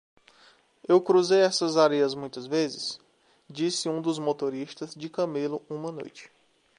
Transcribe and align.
"Eu 0.87 0.99
cruzei 0.99 1.41
estas 1.41 1.77
areias 1.77 2.15
muitas 2.15 2.47
vezes?" 2.47 2.99
disse 3.47 3.87
um 3.87 4.01
dos 4.01 4.17
motoristas 4.17 4.95
de 4.95 5.07
camelo 5.07 5.61
uma 5.69 5.91
noite. 5.91 6.31